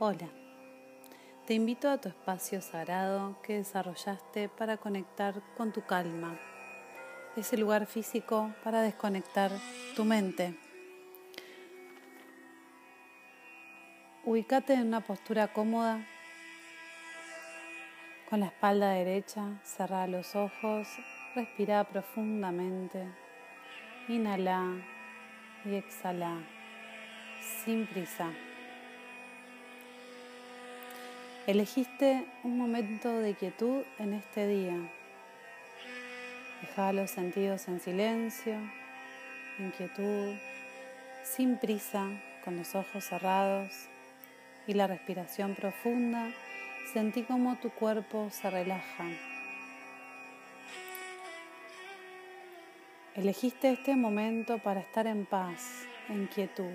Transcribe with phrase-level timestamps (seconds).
[0.00, 0.28] Hola,
[1.48, 6.38] te invito a tu espacio sagrado que desarrollaste para conectar con tu calma,
[7.34, 9.50] ese lugar físico para desconectar
[9.96, 10.54] tu mente.
[14.24, 16.06] Ubícate en una postura cómoda,
[18.30, 20.86] con la espalda derecha, cerra los ojos,
[21.34, 23.04] respira profundamente,
[24.06, 24.76] inhala
[25.64, 26.38] y exhala
[27.64, 28.30] sin prisa.
[31.48, 34.76] Elegiste un momento de quietud en este día.
[36.60, 38.52] Deja los sentidos en silencio,
[39.58, 40.34] en quietud,
[41.24, 42.06] sin prisa,
[42.44, 43.70] con los ojos cerrados
[44.66, 46.28] y la respiración profunda.
[46.92, 49.06] Sentí como tu cuerpo se relaja.
[53.14, 56.74] Elegiste este momento para estar en paz, en quietud.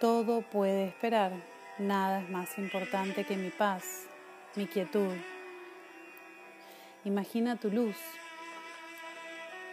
[0.00, 1.51] Todo puede esperar.
[1.82, 4.06] Nada es más importante que mi paz,
[4.54, 5.16] mi quietud.
[7.04, 7.96] Imagina tu luz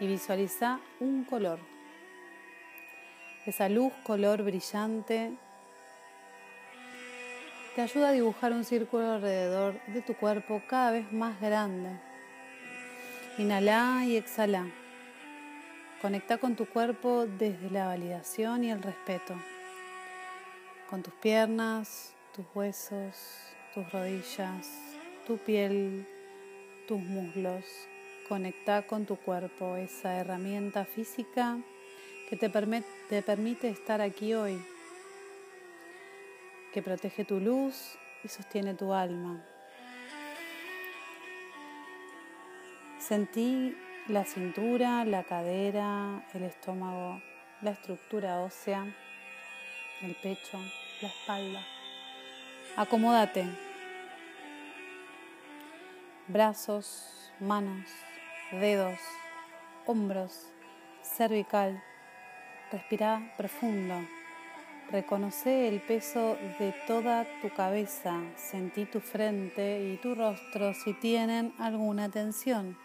[0.00, 1.58] y visualiza un color.
[3.44, 5.34] Esa luz color brillante
[7.74, 11.90] te ayuda a dibujar un círculo alrededor de tu cuerpo cada vez más grande.
[13.36, 14.66] Inhala y exhala.
[16.00, 19.34] Conecta con tu cuerpo desde la validación y el respeto
[20.88, 23.14] con tus piernas, tus huesos,
[23.74, 24.68] tus rodillas,
[25.26, 26.06] tu piel,
[26.86, 27.64] tus muslos.
[28.28, 31.58] Conecta con tu cuerpo, esa herramienta física
[32.28, 32.48] que te,
[33.08, 34.62] te permite estar aquí hoy,
[36.72, 39.44] que protege tu luz y sostiene tu alma.
[42.98, 43.76] Sentí
[44.08, 47.22] la cintura, la cadera, el estómago,
[47.62, 48.86] la estructura ósea
[50.02, 50.58] el pecho,
[51.00, 51.66] la espalda.
[52.76, 53.46] Acomódate.
[56.28, 57.88] Brazos, manos,
[58.52, 58.98] dedos,
[59.86, 60.46] hombros,
[61.02, 61.82] cervical.
[62.70, 64.06] Respira profundo.
[64.90, 68.20] Reconoce el peso de toda tu cabeza.
[68.36, 72.76] Sentí tu frente y tu rostro si tienen alguna tensión.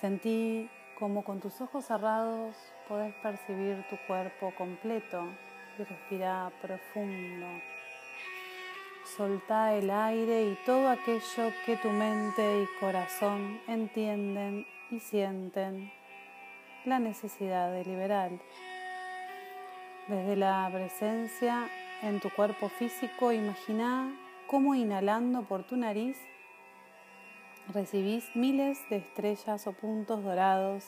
[0.00, 0.70] Sentí
[1.00, 2.54] como con tus ojos cerrados
[2.86, 5.24] podés percibir tu cuerpo completo
[5.78, 7.46] y respira profundo.
[9.16, 15.90] Solta el aire y todo aquello que tu mente y corazón entienden y sienten
[16.84, 18.30] la necesidad de liberar.
[20.06, 21.66] Desde la presencia
[22.02, 24.14] en tu cuerpo físico, imagina
[24.46, 26.18] cómo inhalando por tu nariz
[27.72, 30.84] recibís miles de estrellas o puntos dorados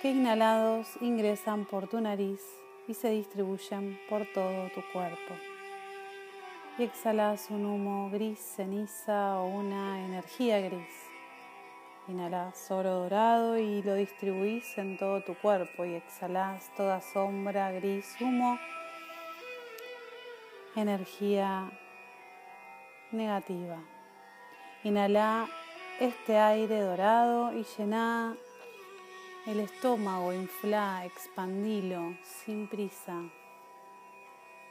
[0.00, 2.40] que inhalados ingresan por tu nariz
[2.86, 5.34] y se distribuyen por todo tu cuerpo.
[6.76, 10.94] Y exhalas un humo gris, ceniza o una energía gris.
[12.08, 18.14] Inhalas oro dorado y lo distribuís en todo tu cuerpo y exhalas toda sombra, gris,
[18.20, 18.58] humo,
[20.76, 21.70] energía
[23.10, 23.78] negativa.
[24.82, 25.48] Inhala
[26.00, 28.36] este aire dorado y llena
[29.46, 33.22] el estómago, infla, expandilo sin prisa.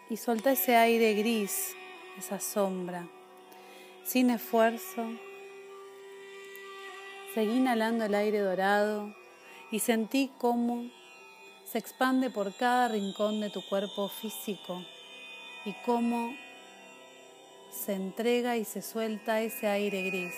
[0.09, 1.75] Y solta ese aire gris,
[2.17, 3.07] esa sombra,
[4.03, 5.05] sin esfuerzo.
[7.33, 9.13] Seguí inhalando el aire dorado
[9.71, 10.89] y sentí cómo
[11.65, 14.83] se expande por cada rincón de tu cuerpo físico
[15.65, 16.35] y cómo
[17.71, 20.35] se entrega y se suelta ese aire gris.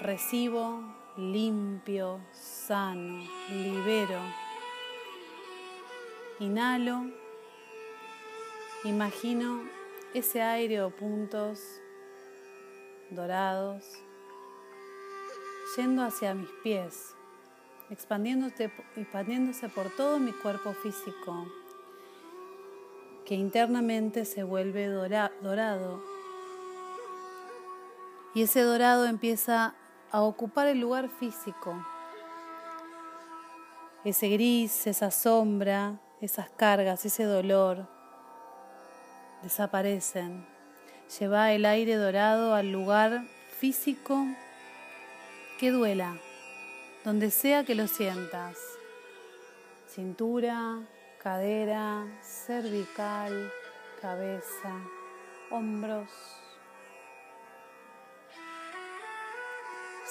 [0.00, 0.80] Recibo,
[1.16, 4.20] limpio, sano, libero.
[6.38, 7.10] Inhalo,
[8.84, 9.64] imagino
[10.14, 11.60] ese aire o puntos
[13.10, 13.84] dorados
[15.76, 17.16] yendo hacia mis pies,
[17.90, 21.44] expandiéndose, por todo mi cuerpo físico,
[23.26, 26.00] que internamente se vuelve dorado.
[28.32, 29.74] Y ese dorado empieza
[30.10, 31.74] a ocupar el lugar físico.
[34.04, 37.86] Ese gris, esa sombra, esas cargas, ese dolor
[39.42, 40.46] desaparecen.
[41.18, 43.24] Lleva el aire dorado al lugar
[43.58, 44.26] físico
[45.58, 46.16] que duela,
[47.04, 48.56] donde sea que lo sientas.
[49.88, 50.78] Cintura,
[51.22, 53.50] cadera, cervical,
[54.00, 54.72] cabeza,
[55.50, 56.08] hombros,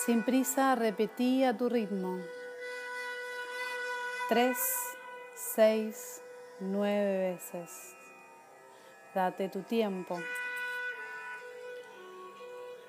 [0.06, 2.20] Sin prisa repetí a tu ritmo.
[4.30, 4.58] tres,
[5.36, 6.22] seis,
[6.60, 7.96] nueve veces.
[9.16, 10.20] Date tu tiempo.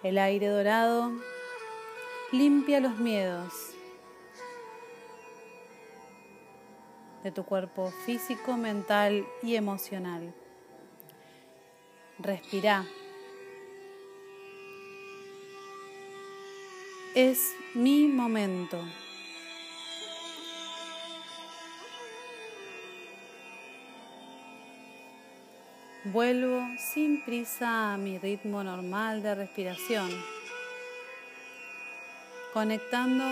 [0.02, 1.10] El aire dorado
[2.31, 3.52] limpia los miedos
[7.22, 10.34] de tu cuerpo físico, mental y emocional.
[12.19, 12.84] Respira.
[17.14, 18.78] Es mi momento.
[26.05, 30.10] Vuelvo sin prisa a mi ritmo normal de respiración,
[32.52, 33.25] conectando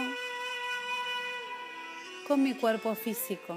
[2.26, 3.56] con mi cuerpo físico.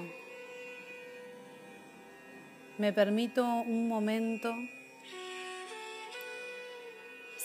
[2.78, 4.54] Me permito un momento,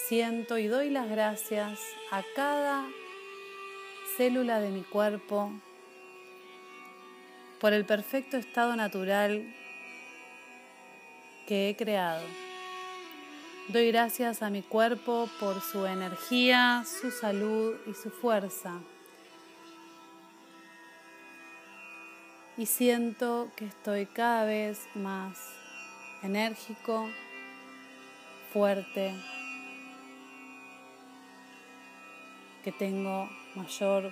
[0.08, 1.80] siento y doy las gracias
[2.10, 2.86] a cada
[4.16, 5.50] célula de mi cuerpo
[7.58, 9.54] por el perfecto estado natural
[11.46, 12.22] que he creado.
[13.68, 18.80] Doy gracias a mi cuerpo por su energía, su salud y su fuerza.
[22.58, 25.38] Y siento que estoy cada vez más
[26.22, 27.08] enérgico,
[28.52, 29.14] fuerte,
[32.64, 34.10] que tengo mayor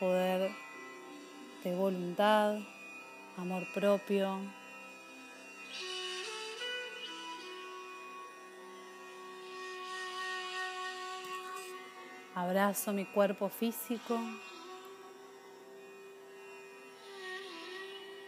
[0.00, 0.50] poder
[1.62, 2.58] de voluntad,
[3.36, 4.40] amor propio,
[12.34, 14.16] Abrazo mi cuerpo físico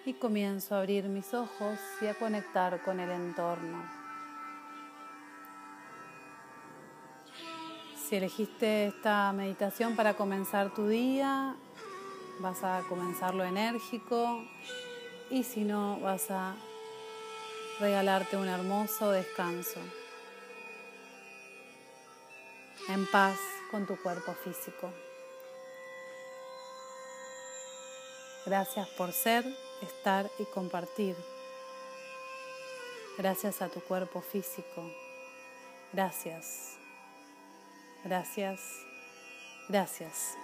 [0.04, 3.99] y comienzo a abrir mis ojos y a conectar con el entorno.
[8.10, 11.54] Si elegiste esta meditación para comenzar tu día,
[12.40, 14.42] vas a comenzarlo enérgico
[15.30, 16.56] y si no, vas a
[17.78, 19.78] regalarte un hermoso descanso
[22.88, 23.38] en paz
[23.70, 24.92] con tu cuerpo físico.
[28.44, 29.44] Gracias por ser,
[29.82, 31.14] estar y compartir.
[33.16, 34.82] Gracias a tu cuerpo físico.
[35.92, 36.79] Gracias.
[38.04, 38.86] Gracias.
[39.68, 40.36] Gracias.